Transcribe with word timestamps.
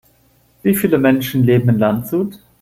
Wie 0.63 0.73
viele 0.73 0.97
Menschen 0.97 1.43
leben 1.43 1.69
in 1.69 1.77
Landshut? 1.77 2.39